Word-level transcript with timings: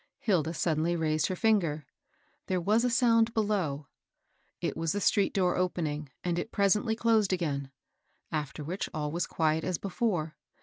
Hilda 0.17 0.55
suddenly 0.55 0.95
raised 0.95 1.27
her 1.27 1.35
finger. 1.35 1.85
There 2.47 2.59
was 2.59 2.83
a 2.83 2.89
sound 2.89 3.35
below. 3.35 3.85
It 4.59 4.75
was 4.75 4.93
the 4.93 4.99
street 4.99 5.31
door 5.31 5.55
opening, 5.55 6.09
and 6.23 6.39
it 6.39 6.51
presently 6.51 6.95
closed 6.95 7.31
again; 7.31 7.69
after 8.31 8.63
which 8.63 8.89
all 8.95 9.11
was 9.11 9.27
quiet 9.27 9.63
as 9.63 9.77
before. 9.77 10.35